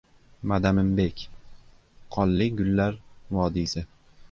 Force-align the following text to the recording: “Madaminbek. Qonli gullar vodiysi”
“Madaminbek. 0.51 1.17
Qonli 2.15 2.49
gullar 2.63 2.99
vodiysi” 3.39 3.89